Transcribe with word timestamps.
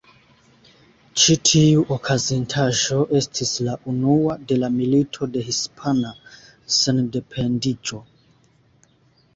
Ĉi 1.23 1.35
tiu 1.49 1.83
okazintaĵo 1.95 2.97
estis 3.19 3.53
la 3.67 3.77
unua 3.93 4.39
de 4.53 4.59
la 4.63 4.71
Milito 4.79 5.31
de 5.37 5.45
Hispana 5.51 6.17
Sendependiĝo. 6.81 8.03